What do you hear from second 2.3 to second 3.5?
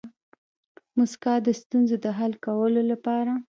کولو لپاره